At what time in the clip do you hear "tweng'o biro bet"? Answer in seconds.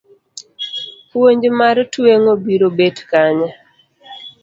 1.91-2.97